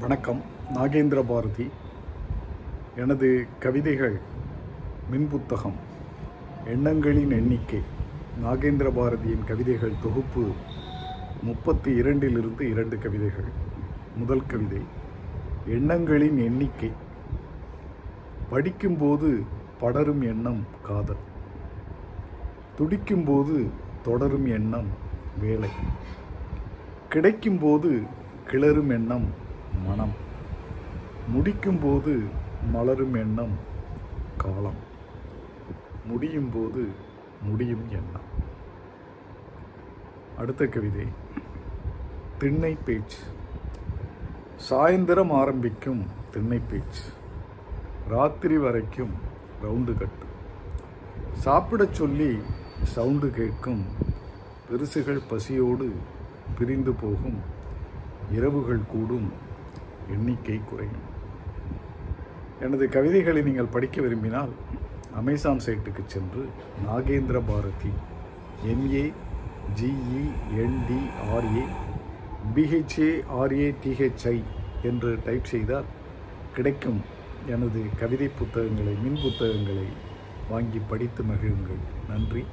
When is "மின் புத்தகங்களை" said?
78.94-79.86